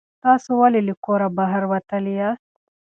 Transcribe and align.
تاسو 0.23 0.49
ولې 0.61 0.81
له 0.87 0.93
کوره 1.05 1.27
بهر 1.37 1.61
وتلي 1.71 2.13
یاست؟ 2.19 2.47